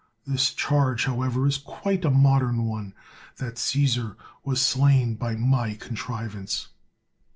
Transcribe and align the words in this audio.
This 0.25 0.51
charge, 0.51 1.05
however, 1.05 1.45
is 1.45 1.59
quite 1.59 2.03
a 2.03 2.09
modern 2.09 2.63
one: 2.65 2.95
that 3.37 3.59
Caesar 3.59 4.17
was 4.43 4.59
slain 4.59 5.13
by 5.13 5.35
my 5.35 5.75
contrivance. 5.75 6.69